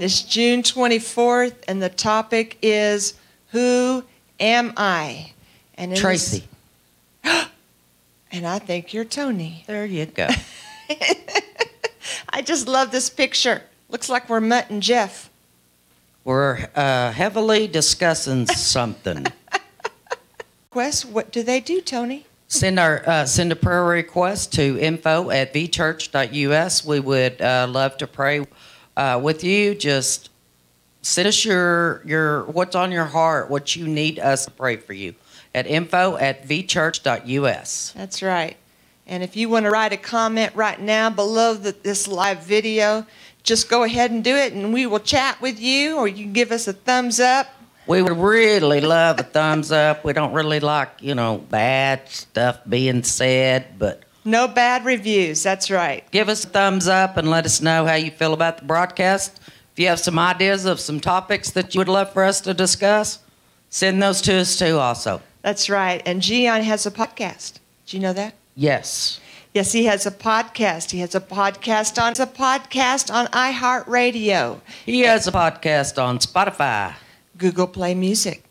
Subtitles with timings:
[0.00, 3.14] It's June 24th, and the topic is
[3.50, 4.04] Who
[4.38, 5.32] Am I?
[5.74, 6.44] And in this- Tracy.
[7.24, 9.64] and I think you're Tony.
[9.66, 10.28] There you go.
[12.30, 13.62] I just love this picture.
[13.88, 15.30] Looks like we're Mutt and Jeff.
[16.24, 19.26] We're uh, heavily discussing something.
[20.70, 22.26] Quest, what do they do, Tony?
[22.46, 26.84] Send our uh, send a prayer request to info at vchurch.us.
[26.84, 28.46] We would uh, love to pray
[28.98, 29.74] uh, with you.
[29.74, 30.28] Just
[31.00, 34.92] send us your your what's on your heart, what you need us to pray for
[34.92, 35.14] you
[35.54, 37.92] at info at vchurch.us.
[37.96, 38.56] That's right.
[39.06, 43.06] And if you want to write a comment right now below the, this live video,
[43.42, 46.34] just go ahead and do it, and we will chat with you, or you can
[46.34, 47.46] give us a thumbs up.
[47.86, 50.04] We would really love a thumbs up.
[50.04, 55.42] We don't really like you know bad stuff being said, but No bad reviews.
[55.42, 56.04] That's right.
[56.10, 59.40] give us a thumbs up and let us know how you feel about the broadcast.
[59.72, 62.52] If you have some ideas of some topics that you would love for us to
[62.52, 63.20] discuss,
[63.70, 65.22] send those to us too, also.
[65.40, 66.02] That's right.
[66.04, 67.58] And Gian has a podcast.
[67.86, 68.34] Do you know that?
[68.54, 69.18] Yes.
[69.54, 70.90] Yes, he has a podcast.
[70.90, 76.18] He has a podcast on it's a podcast on iHeartRadio, He has a podcast on
[76.18, 76.94] Spotify,
[77.38, 78.44] Google Play Music.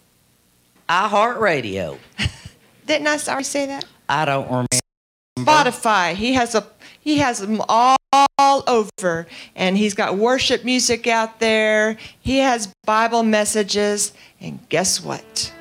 [0.89, 1.99] iHeartRadio.
[2.87, 3.85] Didn't I already say that?
[4.09, 4.79] I don't remember.
[5.45, 6.13] Spotify.
[6.13, 6.65] He has a
[6.99, 7.95] he has them all,
[8.37, 11.97] all over, and he's got worship music out there.
[12.19, 15.53] He has Bible messages, and guess what?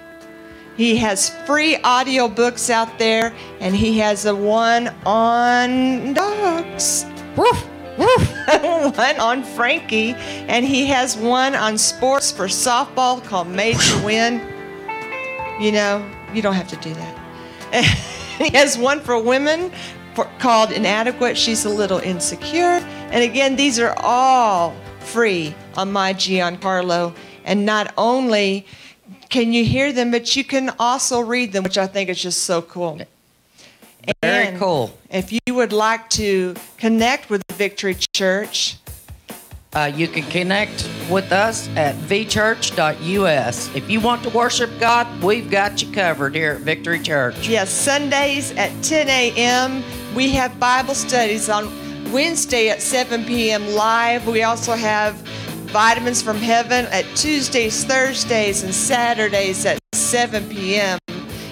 [0.77, 7.07] He has free audio books out there, and he has a one on dogs.
[7.37, 7.67] Woof,
[7.97, 8.37] woof.
[8.97, 10.15] one on Frankie,
[10.49, 14.41] and he has one on sports for softball called Made to Win.
[15.61, 18.13] You know, you don't have to do that.
[18.39, 19.73] he has one for women
[20.15, 21.39] for, called Inadequate.
[21.39, 22.81] She's a little insecure.
[23.11, 27.15] And again, these are all free on my Giancarlo.
[27.45, 28.67] And not only
[29.29, 32.43] can you hear them, but you can also read them, which I think is just
[32.43, 33.01] so cool.
[34.23, 34.97] Very And cool.
[35.11, 38.77] If you would like to connect with Victory Church,
[39.77, 43.75] Uh, you can connect with us at vchurch.us.
[43.75, 47.47] If you want to worship God, we've got you covered here at Victory Church.
[47.47, 49.85] yes, Sundays at 10 a.m.
[50.15, 51.71] We have Bible studies on
[52.11, 53.69] Wednesday at 7 p.m.
[53.75, 54.27] live.
[54.27, 55.15] We also have
[55.67, 60.99] Vitamins from Heaven at Tuesdays, Thursdays, and Saturdays at 7 p.m.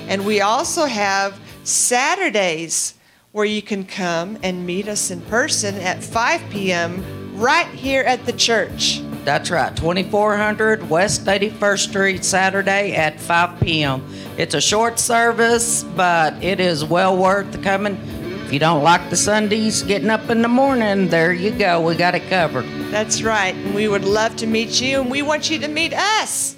[0.08, 2.94] And we also have Saturdays
[3.32, 7.23] where you can come and meet us in person at 5 p.m.
[7.34, 9.00] right here at the church.
[9.24, 14.06] That's right, 2400 West 81st Street, Saturday at 5 p.m.
[14.36, 17.98] It's a short service, but it is well worth the coming.
[18.44, 21.80] If you don't like the Sundays getting up in the morning, there you go.
[21.80, 22.66] We got it covered.
[22.90, 23.54] That's right.
[23.54, 26.56] And we would love to meet you, and we want you to meet us.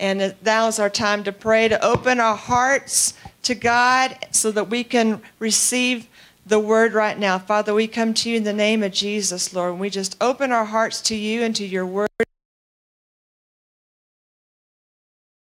[0.00, 4.70] And now is our time to pray, to open our hearts to God so that
[4.70, 6.08] we can receive
[6.46, 7.38] the word right now.
[7.38, 10.52] Father, we come to you in the name of Jesus, Lord, and we just open
[10.52, 12.08] our hearts to you and to your word.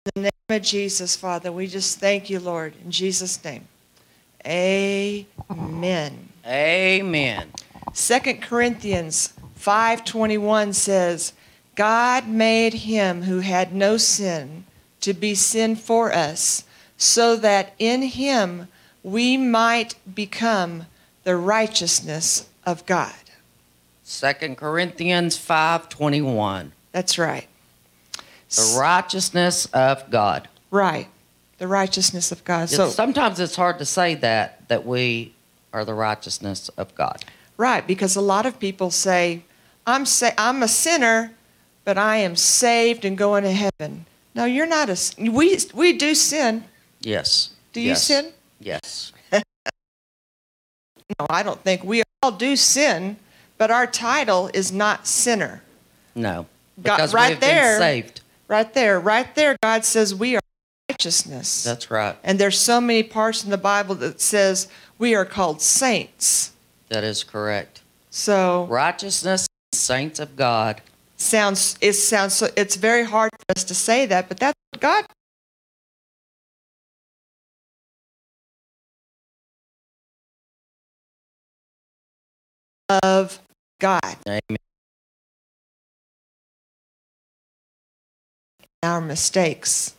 [0.05, 3.67] In the name of Jesus, Father, we just thank you, Lord, in Jesus' name.
[4.45, 6.29] Amen.
[6.45, 7.51] Amen.
[7.93, 11.33] 2 Corinthians 5:21 says,
[11.75, 14.65] God made him who had no sin
[15.01, 16.63] to be sin for us,
[16.97, 18.67] so that in him
[19.07, 20.85] we might become
[21.23, 23.13] the righteousness of God.
[24.05, 26.71] 2 Corinthians 5:21.
[26.91, 27.47] That's right.
[28.49, 30.49] The righteousness of God.
[30.71, 31.07] Right.
[31.57, 32.63] The righteousness of God.
[32.71, 35.33] It's- So sometimes it's hard to say that that we
[35.73, 37.23] are the righteousness of God.
[37.57, 39.41] right, because a lot of people say,
[39.87, 41.31] I'm sa- I'm a sinner,
[41.85, 44.05] but I am saved and going to heaven.
[44.35, 46.65] No, you're not a we we do sin.
[46.99, 47.49] Yes.
[47.73, 48.03] Do you Yes.
[48.03, 48.33] sin?
[48.59, 49.13] Yes.
[51.19, 53.15] No, I don't think we all do sin,
[53.57, 55.63] but our title is not sinner.
[56.15, 56.47] No.
[56.81, 57.75] God- Because right we've there.
[57.75, 58.21] been saved.
[58.49, 60.41] Right there, right there, God says we are
[60.89, 61.63] righteousness.
[61.63, 62.17] That's right.
[62.25, 64.67] and there's so many parts in the Bible that says
[64.97, 66.51] we are called saints.
[66.89, 67.81] That is correct.
[68.09, 70.81] So Righteousness, saints of God.
[71.15, 74.81] sounds it sounds so it's very hard for us to say that, but that's what
[74.81, 75.05] God.
[82.89, 83.39] Of
[83.79, 84.15] God.
[84.27, 84.57] Amen.
[88.83, 89.93] our mistakes.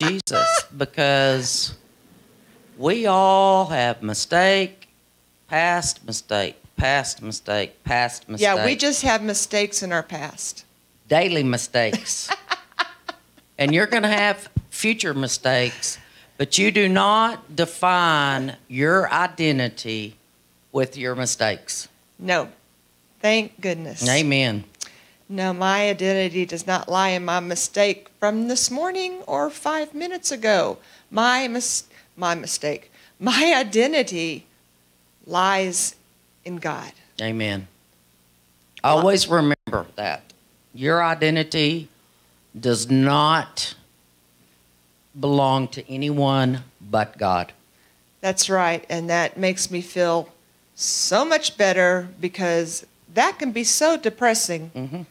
[0.00, 1.74] Jesus, because
[2.76, 4.88] we all have mistake
[5.48, 8.44] past mistake, past mistake, past mistake.
[8.44, 10.64] Yeah, we just have mistakes in our past.
[11.08, 12.30] daily mistakes.
[13.58, 15.98] and you're going to have future mistakes,
[16.38, 20.16] but you do not define your identity
[20.72, 21.88] with your mistakes.
[22.18, 22.48] No.
[23.20, 24.08] Thank goodness.
[24.08, 24.64] Amen.
[25.28, 30.30] No, my identity does not lie in my mistake from this morning or five minutes
[30.30, 30.78] ago.
[31.10, 31.84] My mis-
[32.16, 32.90] my mistake.
[33.18, 34.46] My identity
[35.26, 35.96] lies
[36.44, 36.92] in God.
[37.20, 37.66] Amen.
[38.84, 40.22] Always remember that.
[40.72, 41.88] Your identity
[42.58, 43.74] does not
[45.18, 47.52] belong to anyone but God.
[48.20, 48.84] That's right.
[48.88, 50.28] And that makes me feel
[50.74, 54.70] so much better because that can be so depressing.
[54.74, 55.02] Mm-hmm.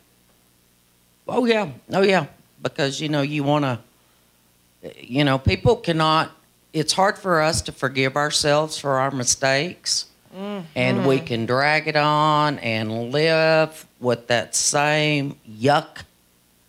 [1.27, 2.27] Oh yeah, oh yeah,
[2.61, 3.79] because you know you want to.
[5.01, 6.31] You know, people cannot.
[6.71, 11.25] It's hard for us to forgive ourselves for our mistakes, and we mm-hmm.
[11.25, 16.03] can drag it on and live with that same yuck.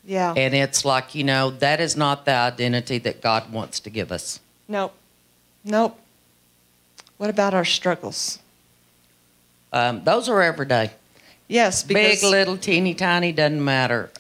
[0.09, 0.33] Yeah.
[0.35, 4.11] And it's like you know that is not the identity that God wants to give
[4.11, 4.41] us.
[4.67, 4.95] nope.
[5.65, 5.99] Nope.
[7.19, 8.39] What about our struggles?
[9.73, 10.93] Um, those are every day.
[11.47, 14.11] Yes, because Big, little, teeny, tiny, doesn't matter.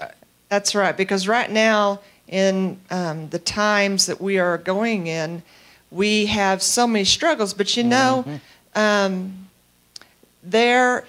[0.50, 5.42] That's right, because right now, in um, the times that we are going in,
[5.90, 7.54] we have so many struggles.
[7.54, 8.40] But you know,
[8.74, 9.48] um,
[10.42, 11.04] there,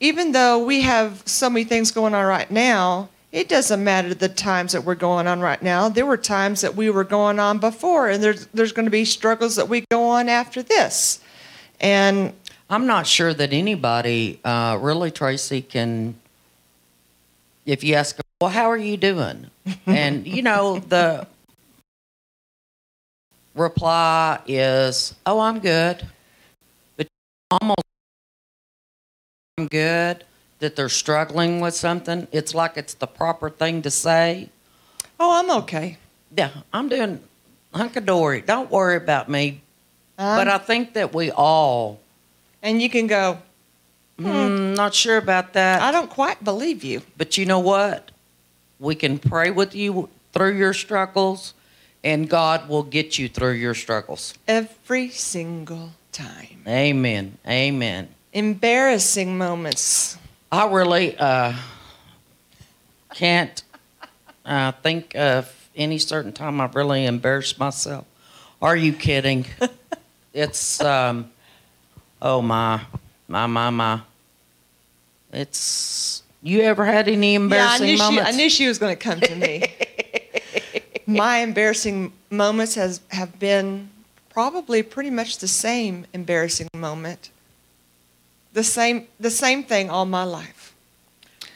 [0.00, 4.28] even though we have so many things going on right now, it doesn't matter the
[4.28, 5.88] times that we're going on right now.
[5.88, 9.06] There were times that we were going on before, and there's there's going to be
[9.06, 11.20] struggles that we go on after this.
[11.80, 12.34] And
[12.68, 16.14] I'm not sure that anybody, uh, really, Tracy, can.
[17.64, 19.50] If you ask, well, how are you doing?
[19.86, 21.26] and you know the
[23.54, 26.06] reply is, "Oh, I'm good,"
[26.98, 27.08] but
[27.50, 27.82] almost
[29.56, 30.24] I'm good.
[30.62, 32.28] That they're struggling with something.
[32.30, 34.48] It's like it's the proper thing to say.
[35.18, 35.98] oh, I'm okay.
[36.36, 37.18] Yeah, I'm doing
[37.74, 38.46] hunkadory.
[38.46, 39.60] Don't worry about me.
[40.16, 41.98] but Um, I think that we all.
[42.62, 43.38] and you can go.
[44.20, 45.82] Mm, not sure about that.
[45.82, 47.02] I don't quite believe you.
[47.18, 48.12] But you know what?
[48.78, 51.54] We can pray with you through your struggles,
[52.04, 54.34] and God will get you through your struggles.
[54.46, 56.62] Every single time.
[56.68, 57.38] Amen.
[57.48, 58.10] Amen.
[58.32, 60.18] Embarrassing moments.
[60.52, 61.54] I really uh,
[63.14, 63.62] can't
[64.44, 68.04] uh, think of any certain time I've really embarrassed myself.
[68.60, 69.46] Are you kidding?
[70.34, 71.30] it's, um,
[72.20, 72.82] oh my,
[73.28, 74.02] my, my, my.
[75.32, 78.28] It's, you ever had any Yeah, I embarrassing knew, she, moments?
[78.30, 79.72] I knew she was going to come to me.
[81.06, 83.88] My embarrassing moments has have been
[84.28, 87.30] probably pretty much the same embarrassing moment.
[88.52, 90.74] The same the same thing all my life.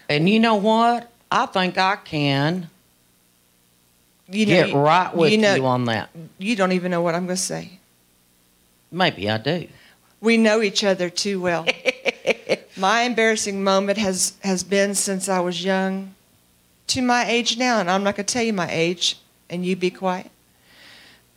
[0.08, 1.10] And you know what?
[1.30, 2.70] I think I can
[4.28, 6.10] You get you- right with you, you know- on that.
[6.38, 7.78] You don't even know what I'm going to say.
[8.90, 9.68] Maybe I do.
[10.20, 11.66] We know each other too well.
[12.76, 16.14] my embarrassing moment has has been since I was young
[16.88, 19.18] to my age now, and I'm not going to tell you my age,
[19.50, 20.30] and you be quiet.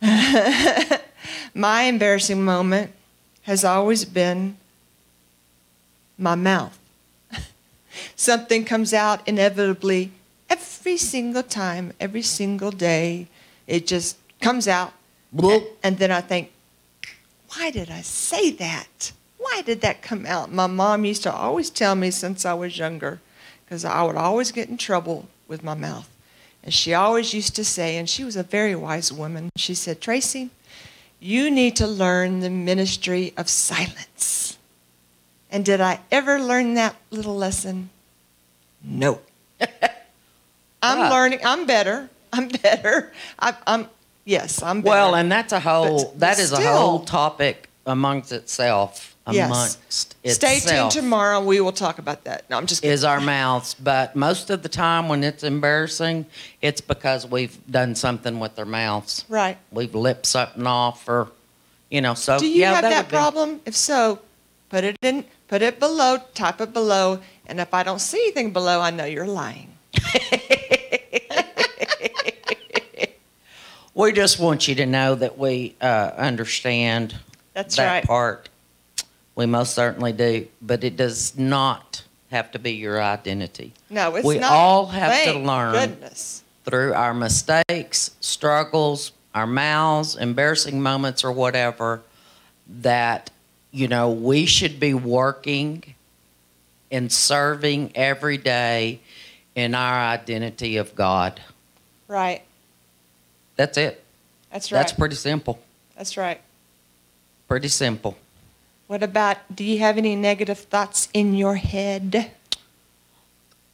[1.54, 2.92] my embarrassing moment
[3.42, 4.56] has always been
[6.20, 6.78] my mouth.
[8.16, 10.12] Something comes out inevitably
[10.48, 13.28] every single time, every single day.
[13.66, 14.92] It just comes out,
[15.34, 15.66] Bloop.
[15.82, 16.52] and then I think,
[17.54, 19.12] why did I say that?
[19.38, 20.52] Why did that come out?
[20.52, 23.20] My mom used to always tell me since I was younger,
[23.64, 26.08] because I would always get in trouble with my mouth.
[26.62, 30.00] And she always used to say, and she was a very wise woman, she said,
[30.00, 30.50] Tracy,
[31.18, 34.58] you need to learn the ministry of silence.
[35.50, 37.90] And did I ever learn that little lesson?
[38.82, 39.20] No.
[39.60, 41.40] I'm But- learning.
[41.44, 42.08] I'm better.
[42.32, 43.12] I'm better.
[43.38, 43.88] I, I'm,
[44.24, 44.90] yes, I'm better.
[44.90, 49.08] Well, and that's a whole, But that is a still- whole topic amongst itself.
[49.30, 49.46] Yes.
[49.46, 50.92] Amongst Stay itself.
[50.92, 51.40] tuned tomorrow.
[51.44, 52.48] We will talk about that.
[52.50, 52.92] No, I'm just kidding.
[52.94, 53.74] is our mouths.
[53.74, 56.26] But most of the time when it's embarrassing,
[56.62, 59.24] it's because we've done something with our mouths.
[59.28, 59.56] right.
[59.70, 61.28] We've lipped something off or,
[61.90, 62.40] you know, so.
[62.40, 63.60] Do you yeah, have that, be- problem?
[63.66, 64.18] If so,
[64.68, 68.52] put it in, put it below, type it below, and if I don't see anything
[68.52, 69.72] below, I know you're lying.
[73.92, 77.16] We just want you to know that we uh, understand
[77.52, 78.04] That's that right.
[78.04, 78.48] part.
[79.34, 83.72] We most certainly do, but it does not have to be your identity.
[83.90, 84.52] No, it's We not.
[84.52, 85.72] all have to learn.
[85.72, 86.44] Goodness.
[86.64, 92.00] through our mistakes, struggles, our mouths, embarrassing moments, or whatever,
[92.68, 93.30] that
[93.72, 95.82] you know, we should be working
[96.90, 99.00] and serving every day
[99.54, 101.40] in our identity of God.
[102.08, 102.42] Right.
[103.56, 104.02] That's it.
[104.52, 104.78] That's right.
[104.78, 105.60] That's pretty simple.
[105.96, 106.40] That's right.
[107.46, 108.16] Pretty simple.
[108.88, 112.32] What about, do you have any negative thoughts in your head?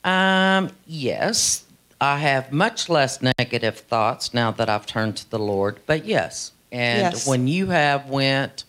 [0.04, 1.64] Um, yes,
[2.00, 5.78] I have much less negative thoughts now that I've turned to the Lord.
[5.86, 7.26] But yes, and Yes.
[7.26, 8.64] when you have went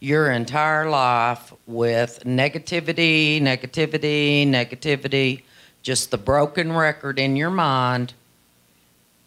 [0.00, 5.42] your entire life with negativity, negativity, negativity,
[5.82, 8.12] just the broken record in your mind,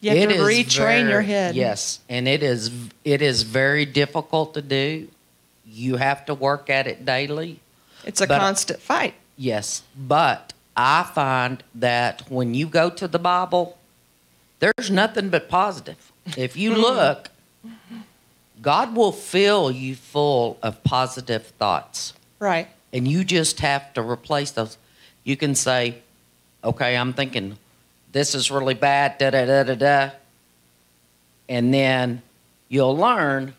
[0.02, 1.56] You have it to retrain your head.
[1.56, 2.72] Yes, and it is
[3.04, 5.08] it is very difficult to do.
[5.66, 7.60] You have to work at it daily.
[8.06, 9.16] It's a But- constant fight.
[9.38, 13.78] Yes, but I find that when you go to the Bible,
[14.60, 16.12] there's nothing but positive.
[16.38, 16.82] If you mm-hmm.
[16.82, 17.30] look,
[18.62, 22.68] God will fill you full of positive thoughts, Right.
[22.92, 24.78] and you just have to replace those.
[25.24, 25.96] You can say,
[26.64, 27.58] "Okay, I'm thinking
[28.12, 30.10] this is really bad," da da da da da,
[31.48, 32.22] and then
[32.68, 33.56] you'll learn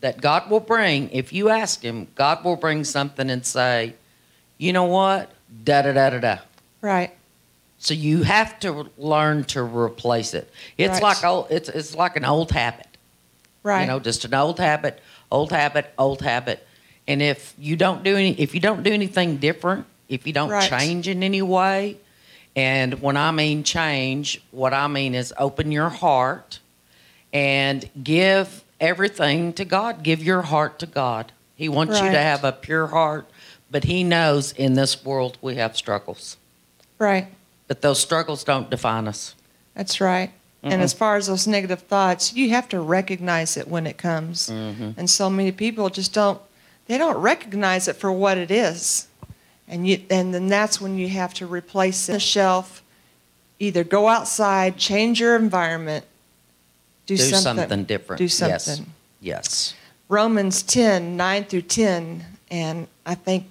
[0.00, 3.94] that God will bring, if you ask Him, God will bring something and say,
[4.58, 5.30] "You know what?"
[5.64, 6.38] Da da da da da.
[6.80, 7.12] Right.
[7.78, 10.50] So you have to learn to replace it.
[10.78, 11.02] It's Right.
[11.02, 12.85] like old, it's it's like an old habit.
[13.66, 13.80] Right.
[13.80, 16.64] You know, just an old habit, old habit, old habit.
[17.08, 20.50] And if you don't do any, if you don't do anything different, if you don't
[20.50, 20.70] Right.
[20.70, 21.96] change in any way,
[22.54, 26.60] and when I mean change, what I mean is open your heart
[27.32, 30.04] and give everything to God.
[30.04, 31.32] Give your heart to God.
[31.56, 33.28] He wants you to have a pure heart,
[33.68, 36.36] but He knows in this world we have struggles.
[36.98, 37.26] right.
[37.68, 39.34] But those struggles don't define us.
[39.74, 40.30] That's right.
[40.62, 44.48] And as far as those negative thoughts, you have to recognize it when it comes.
[44.48, 44.90] Mm-hmm.
[44.96, 46.40] And so many people just don't
[46.86, 49.06] they don't recognize it for what it is.
[49.68, 52.82] And you and then that's when you have to replace it on the shelf.
[53.58, 56.04] Either go outside, change your environment,
[57.06, 58.18] do, Do something, different.
[58.18, 58.64] Do Yes.
[58.64, 58.92] something.
[59.20, 59.74] Yes.
[60.08, 62.24] Romans 10, 9 through 10.
[62.50, 63.46] And I think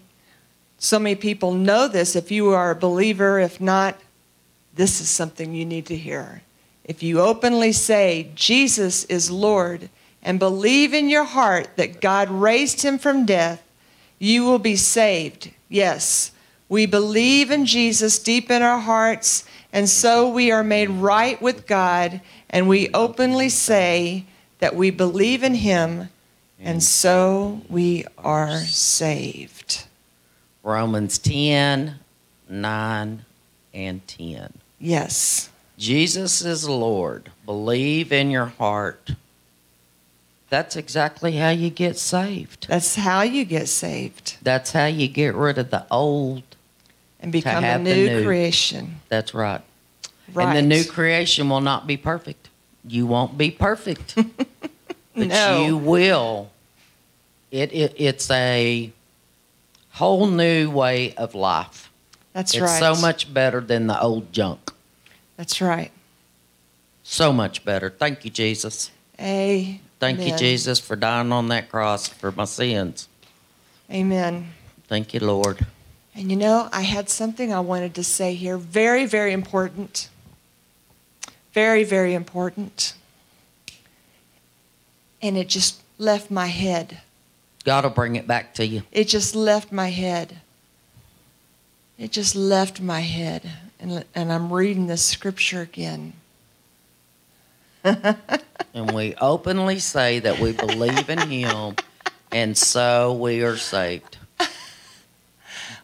[0.77, 2.15] so many people know this.
[2.15, 3.99] If you are a believer, if not,
[4.75, 6.41] this is something you need to hear.
[6.85, 9.89] If you openly say, Jesus is Lord,
[10.21, 13.63] and believe in your heart that God raised him from death,
[14.19, 15.51] you will be saved.
[15.67, 16.31] Yes,
[16.69, 21.65] we believe in Jesus deep in our hearts, and so we are made right with
[21.65, 24.25] God, and we openly say
[24.59, 26.09] that we believe in him,
[26.59, 29.85] and so we are saved.
[30.63, 31.99] Romans 10,
[32.47, 33.25] 9,
[33.73, 34.53] and 10.
[34.79, 37.31] Yes, Jesus is Lord.
[37.45, 39.11] Believe in your heart.
[40.49, 42.67] That's exactly how you get saved.
[42.69, 46.43] that's how you get saved That's how you get rid of the old.
[47.19, 48.23] and become a new, new.
[48.23, 49.01] creation.
[49.09, 49.61] That's right.
[50.33, 50.47] Right.
[50.47, 52.49] And the new creation will not be perfect.
[52.87, 54.15] You won't be perfect.
[55.15, 55.65] but No.
[55.65, 56.51] you will.
[57.51, 58.91] It, it it's a
[59.91, 61.91] whole new way of life.
[62.33, 62.69] That's it's right.
[62.69, 64.71] It's so much better than the old junk.
[65.37, 65.91] That's right.
[67.03, 67.89] So much better.
[67.89, 68.91] Thank you, Jesus.
[69.19, 69.79] Amen.
[69.99, 73.07] Thank you, Jesus, for dying on that cross for my sins.
[73.91, 74.51] Amen.
[74.87, 75.65] Thank you, Lord.
[76.15, 78.57] And you know, I had something I wanted to say here.
[78.57, 80.09] Very, very important.
[81.53, 82.93] Very, very important.
[85.21, 86.99] And it just left my head.
[87.63, 88.83] God will bring it back to you.
[88.91, 90.37] It just left my head.
[91.97, 93.49] It just left my head.
[93.85, 96.13] And, and I'm reading the scripture again.
[98.73, 101.75] And we openly say that we believe in Him,
[102.29, 104.17] and so we are saved.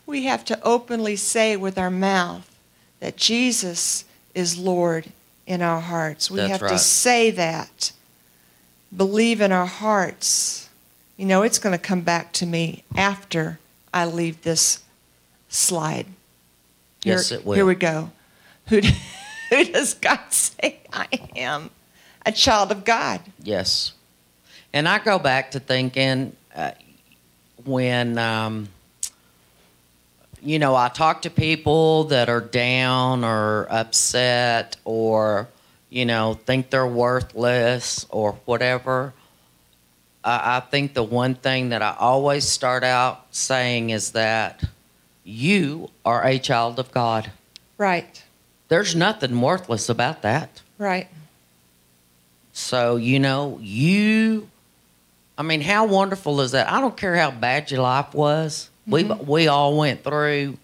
[0.06, 2.54] We have to openly say with our mouth
[3.00, 4.04] that Jesus
[4.36, 5.06] is Lord
[5.48, 6.30] in our hearts.
[6.30, 7.94] We That's have to say that.
[8.94, 10.68] Believe in our hearts.
[11.16, 13.60] You know, it's going to come back to me after
[13.94, 14.84] I leave this
[15.48, 16.08] slide.
[17.04, 17.56] Here, Yes, it will.
[17.56, 18.12] Here we go.
[18.68, 18.82] Who,
[19.50, 21.70] who does God say I am?
[22.26, 23.22] A child of God.
[23.42, 23.94] Yes.
[24.74, 26.72] And I go back to thinking uh,
[27.66, 28.70] when, um,
[30.42, 35.48] you know, I talk to people that are down or upset or,
[35.90, 39.14] you know, think they're worthless or whatever.
[40.24, 44.64] I, I think the one thing that I always start out saying is that
[45.24, 47.32] you are a child of God.
[47.78, 48.24] Right,
[48.68, 50.62] There's nothing worthless about that.
[50.78, 51.08] right.
[52.54, 54.50] So, you know, you
[55.38, 56.70] I mean, how wonderful is that?
[56.72, 58.70] I don't care how bad your life was.
[58.86, 60.58] We we all went through,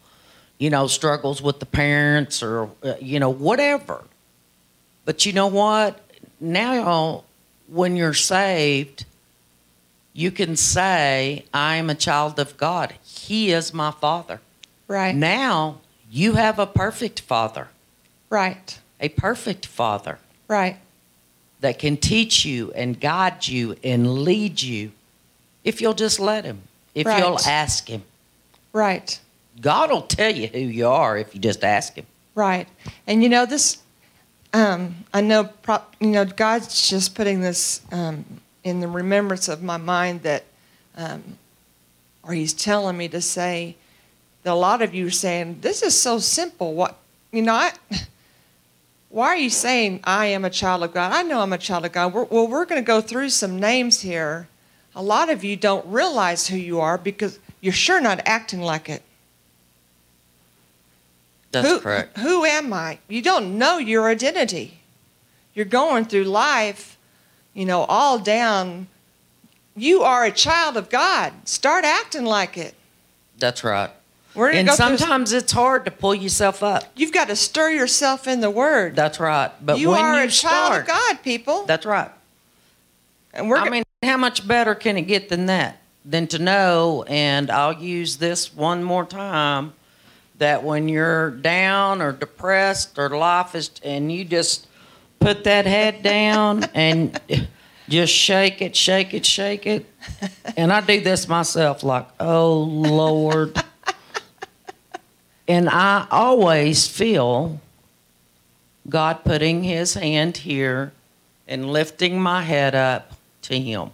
[0.60, 4.04] you know, struggles with the parents or uh, you know whatever.
[5.06, 6.00] But you know what?
[6.40, 7.24] Now,
[7.68, 9.06] when you're saved,
[10.14, 12.94] you can say, "I am a child of God.
[13.04, 14.42] He is my Father."
[14.88, 15.16] Right.
[15.16, 17.68] Now you have a perfect Father,
[18.30, 18.80] Right.
[19.00, 20.78] a perfect Father Right.
[21.60, 24.92] that can teach you and guide you and lead you
[25.64, 26.62] if you'll just let him,
[26.96, 27.20] if Right.
[27.20, 28.04] you'll ask him.
[28.72, 29.20] Right.
[29.60, 32.06] God will tell you who you are if you just ask him.
[32.36, 32.68] Right.
[33.08, 33.80] And you know this.
[34.54, 35.50] Um, I know.
[36.00, 38.24] You know, God's just putting this um,
[38.64, 40.46] in the remembrance of my mind that,
[40.96, 41.38] um,
[42.24, 43.76] or He's telling me to say
[44.48, 46.74] a lot of you are saying this is so simple.
[46.74, 46.98] What
[47.32, 47.54] you know?
[47.54, 47.72] I,
[49.10, 51.12] why are you saying I am a child of God?
[51.12, 52.14] I know I'm a child of God.
[52.14, 54.48] We're, well, we're going to go through some names here.
[54.96, 58.90] A lot of you don't realize who you are because you're sure not acting like
[58.90, 59.04] it.
[61.52, 62.18] That's who, correct.
[62.18, 63.00] Who am I?
[63.08, 64.80] You don't know your identity.
[65.54, 66.98] You're going through life,
[67.54, 68.88] you know, all down.
[69.76, 71.34] You are a child of God.
[71.46, 72.76] Start acting like it.
[73.38, 73.92] That's right.
[74.38, 76.84] We're gonna And go through- sometimes it's hard to pull yourself up.
[76.96, 78.96] you've got to stir yourself in the Word.
[78.96, 79.52] That's right.
[79.66, 81.64] But you when are you a child of God, people.
[81.66, 82.12] that's right.
[83.34, 85.80] and we're I mean, how much better can it get than that?
[86.06, 89.74] Than to know, and I'll use this one more time,
[90.38, 94.68] that when you're down or depressed or life is, and you just
[95.20, 97.20] put that head down and
[97.90, 99.86] just shake it, shake it, shake it.
[100.56, 103.62] And I do this myself, like, oh Lord.
[105.48, 107.60] And I always feel
[108.90, 110.92] God putting his hand here
[111.48, 113.14] and lifting my head up
[113.44, 113.92] to him.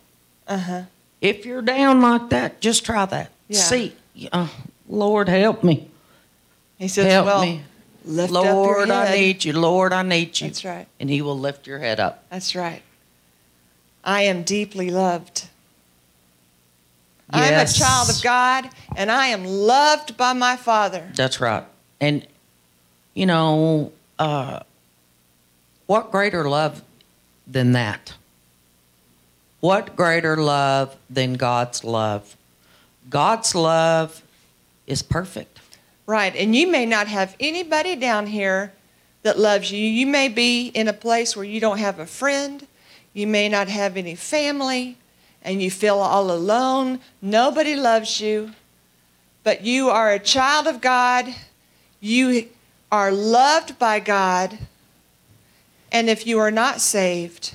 [0.47, 0.83] uh-huh.
[1.21, 3.31] If you're down like that, just try that.
[3.47, 3.59] Yeah.
[3.59, 3.93] See,
[4.31, 4.49] uh,
[4.89, 5.89] Lord, help me.
[6.77, 7.61] He says, help well, me.
[8.03, 9.53] lift Lord, up your I need you.
[9.53, 10.47] Lord, I need you.
[10.47, 10.85] That's right.
[10.99, 12.25] And he will lift your head up.
[12.29, 12.81] That's right.
[14.03, 15.47] I am deeply loved.
[17.33, 17.79] Yes.
[17.79, 21.09] I'm a child of God, and I am loved by my Father.
[21.15, 21.63] That's right.
[21.99, 22.27] And,
[23.13, 24.59] you know, uh,
[25.87, 26.83] what greater love
[27.47, 28.13] than that?
[29.59, 32.35] What greater love than God's love?
[33.09, 34.21] God's love
[34.85, 35.59] is perfect.
[36.05, 36.35] Right.
[36.35, 38.73] And you may not have anybody down here
[39.23, 39.79] that loves you.
[39.79, 42.67] You may be in a place where you don't have a friend.
[43.13, 44.97] You may not have any family
[45.43, 46.99] and you feel all alone.
[47.21, 48.53] Nobody loves you.
[49.43, 51.27] But you are a child of God.
[51.99, 52.47] You
[52.91, 54.57] are loved by God.
[55.91, 57.53] And if you are not saved,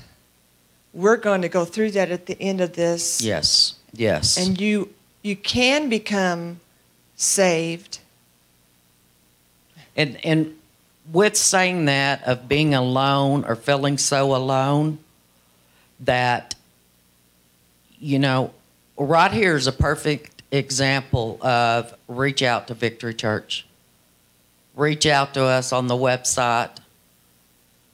[0.93, 3.21] we're going to go through that at the end of this.
[3.21, 3.75] Yes.
[3.93, 4.37] Yes.
[4.37, 6.59] And you you can become
[7.15, 7.99] saved.
[9.95, 10.55] And and
[11.11, 14.99] with saying that of being alone or feeling so alone,
[15.99, 16.55] that
[17.99, 18.53] you know,
[18.97, 23.65] right here is a perfect example of reach out to Victory Church.
[24.75, 26.71] Reach out to us on the website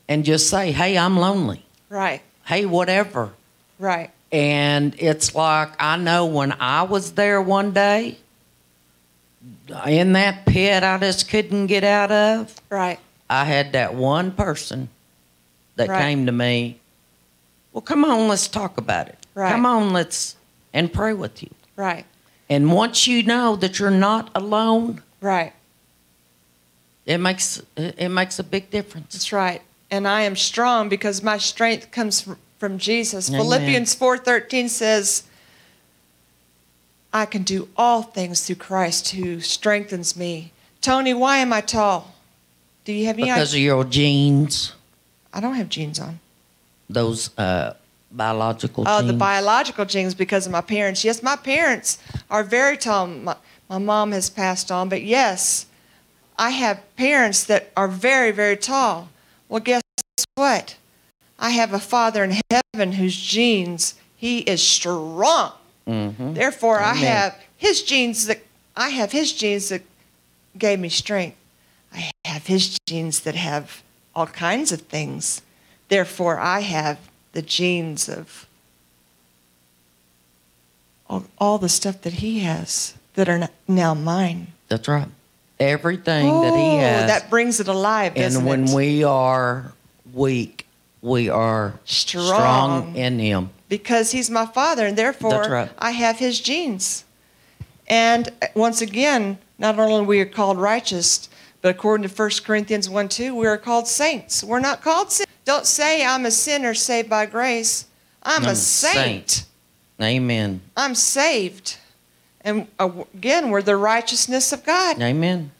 [0.07, 1.65] and just say, "Hey, I'm lonely.
[1.89, 2.21] Right.
[2.45, 3.31] Hey, whatever."
[3.79, 4.11] Right.
[4.31, 8.17] And it's like I know when I was there one day
[9.87, 12.55] in that pit I just couldn't get out of.
[12.69, 12.99] Right.
[13.29, 14.89] I had that one person
[15.75, 16.01] that Right.
[16.01, 16.79] came to me.
[17.73, 19.17] Well, come on, let's talk about it.
[19.35, 19.51] Right.
[19.51, 20.35] Come on, let's
[20.73, 21.49] and pray with you.
[21.75, 22.05] Right.
[22.49, 25.53] And once you know that you're not alone, Right.
[27.05, 29.13] it makes it makes a big difference.
[29.13, 29.61] That's right.
[29.91, 32.27] And I am strong because my strength comes
[32.59, 33.29] from Jesus.
[33.29, 33.41] Amen.
[33.41, 35.23] Philippians 4:13 says,
[37.13, 40.51] I can do all things through Christ who strengthens me.
[40.81, 42.13] Tony, why am I tall?
[42.83, 44.73] Do you have any Because of your jeans.
[45.33, 46.19] I don't have jeans on.
[46.89, 47.73] those uh,
[48.11, 49.11] biological Oh, genes.
[49.11, 51.03] the biological genes because of my parents.
[51.03, 51.97] Yes, my parents
[52.29, 53.07] are very tall.
[53.07, 53.35] My,
[53.69, 55.65] my mom has passed on, but yes,
[56.37, 59.09] I have parents that are very, very tall.
[59.49, 59.81] Well, guess
[60.35, 60.75] what?
[61.39, 65.51] I have a father in heaven whose genes, he is strong.
[65.87, 66.33] Mhm.
[66.35, 68.39] Therefore, I have his genes that
[68.75, 69.83] I have his genes that
[70.57, 71.37] gave me strength.
[71.93, 73.83] I have his genes that have
[74.15, 75.41] all kinds of things.
[75.89, 76.97] Therefore, I have
[77.35, 78.47] the genes of
[81.09, 84.47] all, all the stuff that he has that are now mine.
[84.69, 85.07] That's right.
[85.59, 87.07] Everything that he Oh, has.
[87.07, 88.73] that brings it alive, and when it?
[88.75, 89.73] we are
[90.13, 90.65] weak,
[91.01, 92.25] we are Strong.
[92.25, 93.49] strong in him.
[93.69, 95.69] because he's my father and therefore right.
[95.77, 97.03] I have his genes.
[97.87, 101.29] And uh, once again, not only are we are called righteous,
[101.61, 104.43] but according to 1 Corinthians 1 2, we are called saints.
[104.43, 105.25] We're not called sin.
[105.45, 107.85] Don't say I'm a sinner saved by grace.
[108.23, 109.29] I'm, I'm a saint.
[109.29, 109.45] saint.
[110.01, 110.61] Amen.
[110.75, 111.77] I'm saved.
[112.41, 115.01] And uh, again, we're the righteousness of God.
[115.01, 115.51] Amen.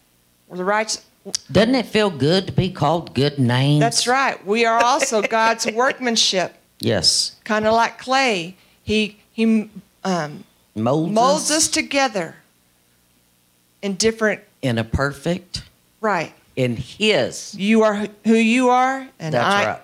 [0.48, 1.06] We're the righteous.
[1.52, 3.80] Doesn't it feel good to be called good names?
[3.80, 4.44] That's right.
[4.46, 7.36] We are also God's workmanship, Yes.
[7.44, 8.56] kind of like clay.
[8.84, 9.70] He he
[10.04, 10.44] um,
[10.76, 12.36] Molds, molds us together
[13.82, 14.42] in different.
[14.62, 15.64] in a perfect,
[16.02, 16.34] Right.
[16.56, 17.56] In His.
[17.58, 19.66] You are who- you are, and That's I.
[19.66, 19.82] right.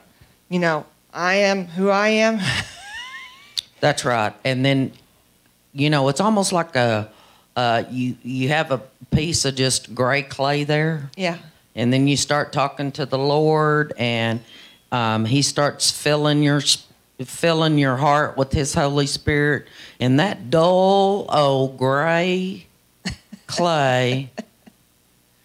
[0.49, 2.39] You know, I am who I am.
[3.79, 4.33] That's right.
[4.45, 4.91] And then,
[5.73, 7.09] you know, it's almost like a,
[7.55, 8.81] uh, you you have a
[9.11, 11.37] piece of just gray clay there, yeah.
[11.75, 14.39] and then you start talking to the Lord, and
[14.91, 16.61] um, He starts filling your
[17.25, 19.67] filling your heart with His Holy Spirit,
[19.99, 22.67] and that dull old gray
[23.47, 24.29] clay,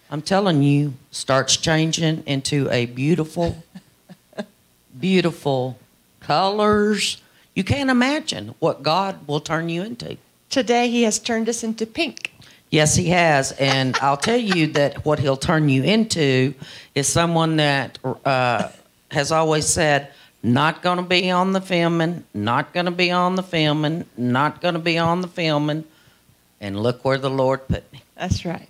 [0.09, 3.63] I'm telling you, starts changing into a beautiful,
[4.99, 5.77] beautiful
[6.21, 7.21] colors.
[7.53, 10.17] You can't imagine what God will turn you into.
[10.49, 12.31] Today He has turned us into pink.
[12.69, 16.53] Yes, he has, and I'll tell you that what he'll turn you into
[16.95, 18.67] is someone that uh,
[19.09, 20.11] has always said,
[20.43, 24.59] "Not going to be on the filming, not going to be on the filming, not
[24.59, 25.85] going to be on the filming,"
[26.59, 28.03] and look where the Lord put me.
[28.17, 28.67] That's right.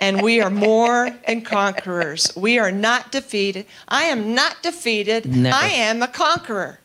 [0.00, 2.34] And we are more than conquerors.
[2.36, 3.66] We are not defeated.
[3.88, 5.26] I am not defeated.
[5.26, 5.54] Never.
[5.54, 6.80] I am a conqueror.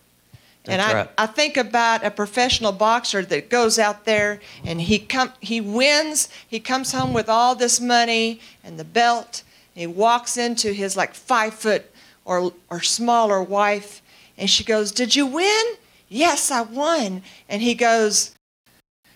[0.65, 1.09] and I, right.
[1.17, 6.29] I think about a professional boxer that goes out there and he come he wins.
[6.47, 9.43] He comes home with all this money and the belt.
[9.75, 11.85] And he walks into his like five foot
[12.25, 14.01] or or smaller wife,
[14.37, 15.65] and she goes, "Did you win?"
[16.09, 17.23] Yes, I won.
[17.47, 18.35] And he goes,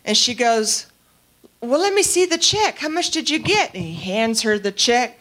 [0.05, 0.88] and she goes,
[1.65, 2.80] well, let me see the check.
[2.80, 3.73] How much did you get?
[3.73, 5.19] And he hands her the check.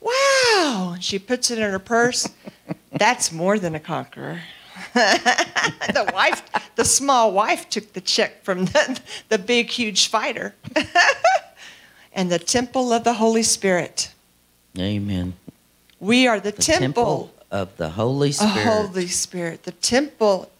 [0.00, 0.92] Wow.
[0.94, 2.28] And she puts it in her purse.
[2.92, 4.40] That's more than a conqueror.
[4.94, 6.42] the wife,
[6.76, 10.54] the small wife, took the check from the, the big, huge fighter.
[12.12, 14.12] and the temple of the Holy Spirit.
[14.78, 15.34] Amen.
[15.98, 18.54] We are the, The temple, of the Holy Spirit.
[18.54, 19.62] The Holy Spirit.
[19.64, 20.50] The temple.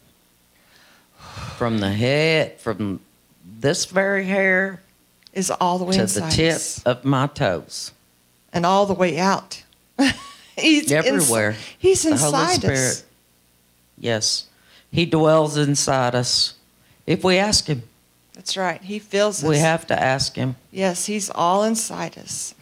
[1.57, 2.99] from the head, from
[3.43, 4.81] this very hair
[5.33, 7.91] Is all the way to inside the tip us of my toes.
[8.51, 9.63] and all the way out.
[10.57, 11.55] he's ins- Everywhere.
[11.77, 12.77] he's The Holy inside Spirit.
[12.77, 13.03] us.
[13.97, 14.47] Yes,
[14.91, 16.55] He dwells inside us.
[17.07, 17.83] If we ask Him,
[18.33, 18.81] That's right.
[18.81, 19.49] He fills us.
[19.49, 20.55] we have to ask Him.
[20.71, 22.53] Yes, He's all inside us.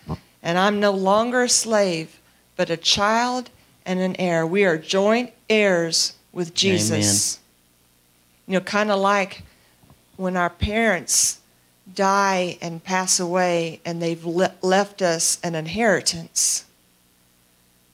[0.43, 2.19] And I'm no longer a slave,
[2.55, 3.49] but a child
[3.85, 4.45] and an heir.
[4.45, 7.39] We are joint heirs with Jesus.
[8.47, 9.41] You know, kind of like
[10.17, 11.38] when our parents
[11.95, 16.65] die and pass away and they've le- left us an inheritance.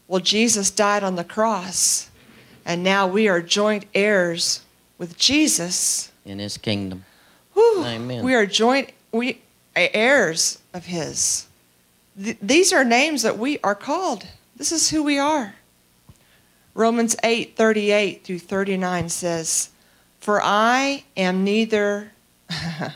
[0.08, 2.10] Well, Jesus died on the cross,
[2.63, 4.62] and now we are joint heirs
[4.97, 6.12] with Jesus.
[6.23, 7.05] in his kingdom.
[7.53, 7.84] Whew.
[7.84, 8.23] Amen.
[8.23, 9.41] We are joint we
[9.75, 11.47] heirs of His.
[12.21, 14.25] Th- these are names that we are called.
[14.55, 15.55] This is who we are.
[16.73, 19.69] Romans eight thirty eight through thirty nine says,
[20.19, 22.12] "For I am neither."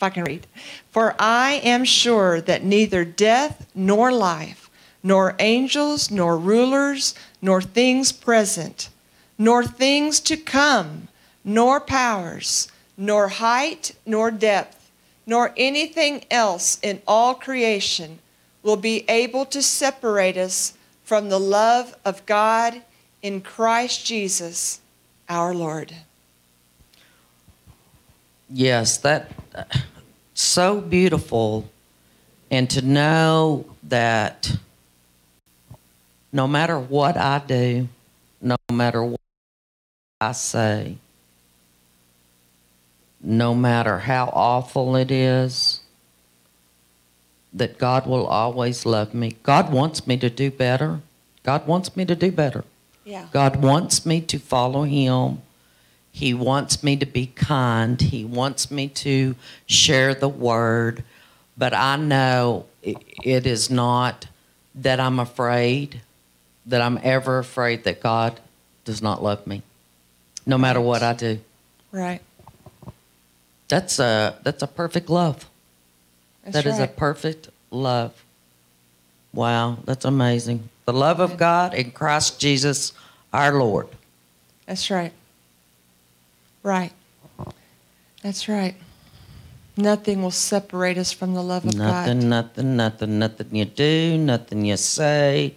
[0.00, 0.46] if I can read,
[0.90, 4.70] "For I am sure that neither death nor life,
[5.02, 8.88] nor angels, nor rulers, nor things present,
[9.36, 11.08] nor things to come,
[11.44, 14.90] nor powers, nor height, nor depth,
[15.26, 18.20] nor anything else in all creation
[18.62, 20.72] will be able to separate us
[21.04, 22.80] from the love of God
[23.20, 24.80] in Christ Jesus
[25.28, 25.94] our Lord.
[28.52, 29.30] Yes, that
[30.40, 31.68] so beautiful,
[32.50, 34.56] and to know that
[36.32, 37.88] no matter what I do,
[38.40, 39.20] no matter what
[40.20, 40.96] I say,
[43.20, 45.80] no matter how awful it is,
[47.52, 49.36] that God will always love me.
[49.42, 51.00] God wants me to do better.
[51.42, 52.64] God wants me to do better.
[53.04, 53.26] Yeah.
[53.32, 55.42] God wants me to follow Him.
[56.12, 58.00] He wants me to be kind.
[58.00, 59.34] He wants me to
[59.66, 61.04] share the word.
[61.56, 64.26] But I know it is not
[64.74, 66.00] that I'm afraid,
[66.66, 68.40] that I'm ever afraid that God
[68.84, 69.62] does not love me,
[70.46, 71.38] no matter what I do.
[71.92, 72.20] Right.
[73.68, 75.48] That's a, that's a perfect love.
[76.44, 78.12] That's That is a perfect love.
[79.32, 80.68] Wow, that's amazing.
[80.86, 82.92] The love of God in Christ Jesus
[83.32, 83.88] our Lord.
[84.66, 85.12] That's right.
[86.62, 86.92] Right.
[88.22, 88.74] That's right.
[89.76, 92.28] Nothing will separate us from the love of Nothing, God.
[92.28, 95.54] nothing, nothing, nothing nothing you do, nothing you say,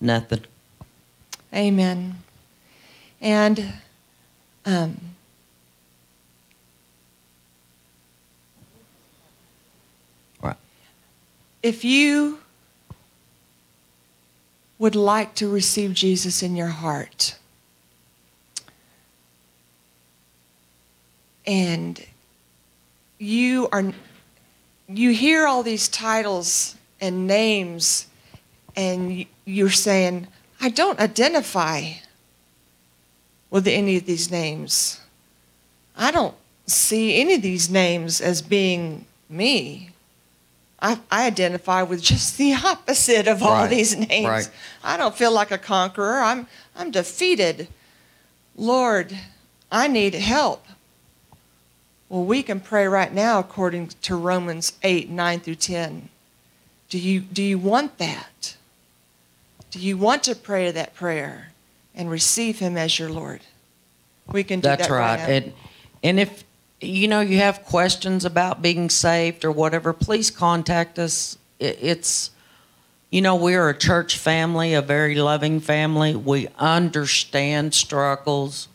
[0.00, 0.40] nothing.
[1.54, 2.16] Amen.
[3.20, 3.72] And
[4.66, 5.00] um,
[10.42, 10.56] Right.
[11.62, 12.40] if you
[14.78, 17.36] would like to receive Jesus in your heart,
[21.46, 22.04] and
[23.18, 23.92] you are
[24.88, 28.06] you hear all these titles and names
[28.76, 30.26] and you're saying
[30.60, 31.90] i don't identify
[33.50, 35.00] with any of these names.
[35.96, 36.34] I don't
[36.66, 39.90] see any of these names as being me.
[40.82, 44.26] I, I identify with just the opposite of all Right, these names.
[44.26, 44.50] right.
[44.82, 46.18] i don't feel like a conqueror.
[46.20, 47.68] I'm i'm defeated.
[48.56, 49.16] Lord
[49.70, 50.66] i need help
[52.08, 56.08] well, we can pray right now according to Romans 8, 9 through 10.
[56.88, 58.56] Do you, do you want that?
[59.70, 61.52] Do you want to pray that prayer
[61.94, 63.40] and receive Him as your Lord?
[64.30, 65.20] We can do That's that right.
[65.20, 65.28] right.
[65.28, 65.52] And
[66.02, 66.44] and if
[66.80, 71.38] you know you have questions about being saved or whatever, please contact us.
[71.58, 72.30] It, it's
[73.10, 76.14] you know we're a church family, a very loving family.
[76.14, 78.68] We understand struggles.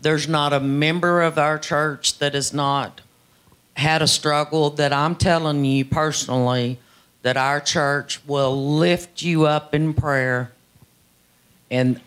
[0.00, 3.00] There's not a member of our church that has not
[3.74, 6.78] had a struggle that I'm telling you personally
[7.22, 10.52] that our church will lift you up in prayer.
[11.70, 12.00] And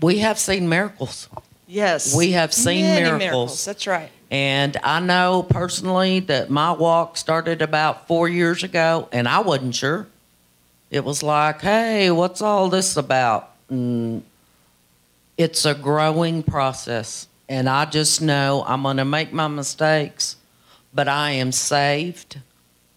[0.00, 1.28] we have seen miracles.
[1.66, 2.14] yes.
[2.14, 3.64] we have seen Many miracles.
[3.64, 4.10] That's right.
[4.30, 9.74] And I know personally that my walk started about four years ago, and I wasn't
[9.74, 10.06] sure.
[10.90, 13.50] It was like, hey, what's all this about?
[13.70, 14.22] And
[15.38, 17.26] it's a growing process.
[17.48, 20.36] And I just know I'm going to make my mistakes,
[20.92, 22.40] but I am saved.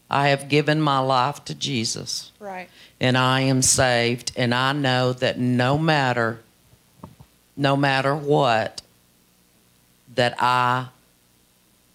[0.09, 2.67] I have given my life to Jesus, Right.
[2.99, 4.33] and I am saved.
[4.35, 6.41] And I know that no matter,
[7.55, 8.81] no matter what,
[10.15, 10.87] that I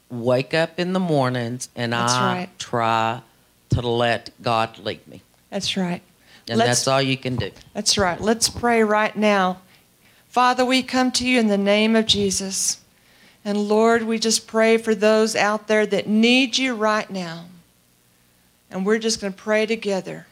[0.08, 2.58] wake up in the mornings and That's I right.
[2.58, 3.20] try
[3.70, 5.20] to let God lead me.
[5.50, 6.00] That's right.
[6.48, 7.50] And Let's- that's all you can do.
[7.74, 8.18] That's right.
[8.18, 9.58] Let's pray right now.
[10.36, 12.82] Father, we come to you in the name of Jesus.
[13.42, 17.46] And Lord, we just pray for those out there that need you right now.
[18.70, 20.26] And we're just going to pray together.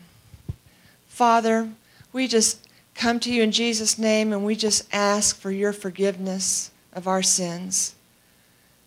[1.09, 1.71] Father,
[2.13, 6.71] we just come to you in Jesus' name and we just ask for your forgiveness
[6.93, 7.95] of our sins.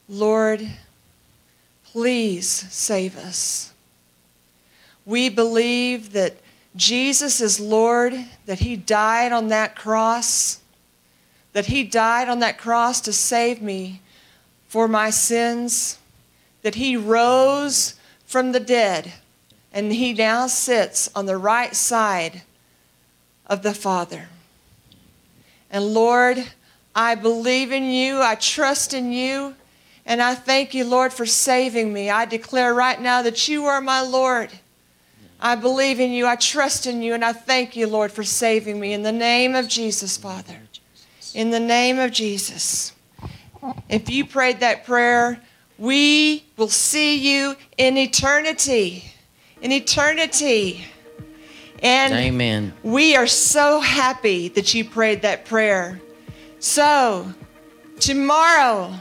[0.07, 0.69] Lord,
[1.83, 3.73] please save us.
[5.03, 6.35] We believe that
[6.75, 8.13] Jesus is Lord,
[8.45, 10.59] that He died on that cross,
[11.57, 13.99] that He died on that cross to save me
[14.67, 15.97] for my sins,
[16.61, 17.95] that He rose
[18.27, 19.11] from the dead,
[19.73, 22.43] and He now sits on the right side
[23.47, 24.27] of the Father.
[25.71, 26.45] And Lord,
[26.93, 29.55] I believe in you, I trust in you,
[30.05, 32.11] and I thank you, Lord, for saving me.
[32.11, 34.51] I declare right now that you are my Lord.
[35.39, 36.27] I believe in you.
[36.27, 37.15] I trust in you.
[37.15, 38.93] And I thank you, Lord, for saving me.
[38.93, 40.66] In the name of Jesus, Father.
[41.37, 42.93] In the name of Jesus.
[43.89, 45.39] If you prayed that prayer,
[45.77, 49.03] we will see you in eternity.
[49.61, 50.83] In eternity.
[51.83, 52.73] And Amen.
[52.81, 56.01] we are so happy that you prayed that prayer.
[56.57, 57.31] So,
[57.99, 58.95] tomorrow,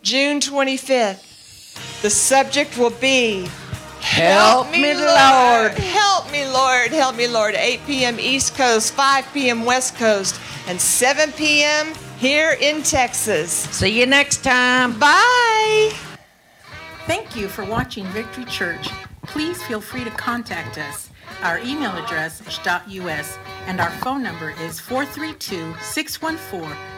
[0.00, 3.50] June 25th, the subject will be
[4.06, 5.72] Help me, Lord.
[5.72, 6.90] Help me, Lord.
[6.90, 7.54] Help me, Lord.
[7.54, 8.20] 8 p.m.
[8.20, 9.64] East Coast, 5 p.m.
[9.64, 11.92] West Coast, and 7 p.m.
[12.16, 13.50] here in Texas.
[13.50, 14.98] See you next time.
[14.98, 15.92] Bye.
[17.06, 18.88] Thank you for watching Victory Church.
[19.22, 21.10] Please feel free to contact us.
[21.42, 26.96] Our email address is .us and our phone number is 432 614